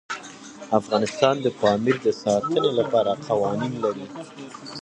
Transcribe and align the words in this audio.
افغانستان 0.79 1.35
د 1.41 1.47
پامیر 1.59 1.97
د 2.03 2.07
ساتنې 2.23 2.71
لپاره 2.79 3.11
قوانین 3.27 3.73
لري. 3.83 4.07